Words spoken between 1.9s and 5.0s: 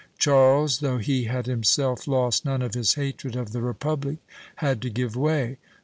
lost none of his hatred of the republic, had to